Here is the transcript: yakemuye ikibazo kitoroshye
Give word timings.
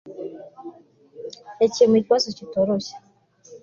yakemuye 1.61 1.99
ikibazo 2.01 2.27
kitoroshye 2.37 2.95